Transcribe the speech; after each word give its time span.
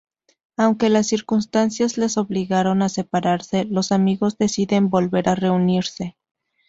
Aunque 0.57 0.89
las 0.89 1.05
circunstancias 1.05 1.95
les 1.99 2.17
obligaron 2.17 2.81
a 2.81 2.89
separarse, 2.89 3.65
los 3.65 3.91
amigos 3.91 4.35
deciden 4.39 4.89
volver 4.89 5.29
a 5.29 5.35
reunirse. 5.35 6.17